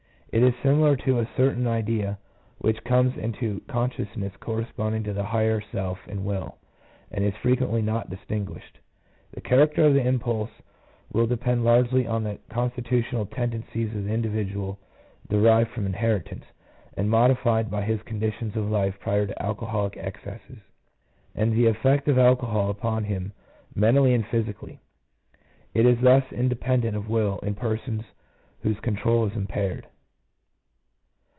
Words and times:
It 0.33 0.43
is 0.43 0.53
similar 0.63 0.95
to 0.95 1.19
a 1.19 1.27
certain 1.35 1.67
idea 1.67 2.17
which 2.59 2.81
comes 2.85 3.17
into 3.17 3.61
consciousness 3.67 4.31
corresponding 4.39 5.03
to 5.03 5.11
the 5.11 5.25
higher 5.25 5.59
self 5.59 5.99
in 6.07 6.23
will, 6.23 6.57
and 7.11 7.21
is 7.25 7.35
frequently 7.41 7.81
not 7.81 8.09
distinguished. 8.09 8.79
The' 9.33 9.41
character 9.41 9.83
of 9.85 9.93
the 9.93 10.07
impulse 10.07 10.49
will 11.11 11.27
depend 11.27 11.65
largely 11.65 12.07
on 12.07 12.39
con 12.49 12.71
stitutional 12.71 13.29
tendencies 13.29 13.93
of 13.93 14.05
the 14.05 14.13
individual 14.13 14.79
derived 15.27 15.71
from 15.71 15.85
inheritance, 15.85 16.45
and 16.95 17.09
modified 17.09 17.69
by 17.69 17.81
his 17.81 18.01
conditions 18.03 18.55
of 18.55 18.71
life 18.71 18.97
prior 19.01 19.27
to 19.27 19.43
alcoholic 19.43 19.97
excesses, 19.97 20.59
and 21.35 21.51
the 21.51 21.67
effect 21.67 22.07
of 22.07 22.17
alcohol 22.17 22.69
upon 22.69 23.03
him 23.03 23.33
mentally 23.75 24.13
and 24.13 24.25
physically; 24.27 24.79
it 25.73 25.85
is 25.85 25.99
thus 25.99 26.23
inde 26.31 26.57
pendent 26.61 26.95
of 26.95 27.09
will 27.09 27.37
in 27.39 27.53
persons 27.53 28.03
whose 28.61 28.79
control 28.79 29.25
is 29.25 29.35
impaired. 29.35 29.87